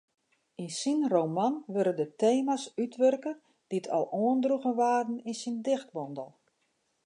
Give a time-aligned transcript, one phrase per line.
[0.63, 3.31] Yn syn roman wurde de tema's útwurke
[3.69, 6.29] dy't al oandroegen waarden yn syn dichtbondel.